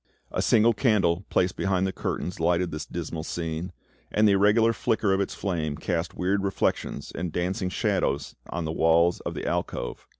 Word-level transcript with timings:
A 0.31 0.41
single 0.41 0.73
candle 0.73 1.25
placed 1.29 1.55
behind 1.55 1.85
the 1.85 1.91
curtains 1.91 2.39
lighted 2.39 2.71
this 2.71 2.87
dismal 2.87 3.23
scene, 3.23 3.71
and 4.09 4.27
the 4.27 4.31
irregular 4.31 4.73
flicker 4.73 5.13
of 5.13 5.21
its 5.21 5.35
flame 5.35 5.77
cast 5.77 6.15
weird 6.15 6.43
reflections 6.43 7.11
and 7.13 7.31
dancing 7.31 7.69
shadows 7.69 8.35
an 8.51 8.65
the 8.65 8.71
walls 8.71 9.19
of 9.19 9.35
the 9.35 9.45
alcove. 9.45 10.07